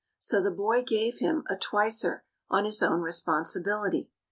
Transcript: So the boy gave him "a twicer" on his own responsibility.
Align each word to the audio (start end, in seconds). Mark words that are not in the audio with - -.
So 0.17 0.41
the 0.41 0.49
boy 0.49 0.83
gave 0.83 1.19
him 1.19 1.43
"a 1.47 1.55
twicer" 1.55 2.23
on 2.49 2.65
his 2.65 2.81
own 2.81 3.01
responsibility. 3.01 4.09